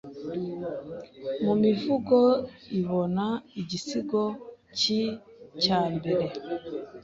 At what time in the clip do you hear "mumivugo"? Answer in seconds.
1.45-2.17